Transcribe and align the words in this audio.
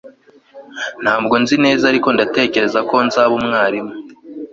Ntabwo 1.03 1.33
nzi 1.41 1.55
neza 1.65 1.83
ariko 1.91 2.07
ndatekereza 2.15 2.79
ko 2.89 2.95
nzaba 3.07 3.31
umwarimu 3.39 3.93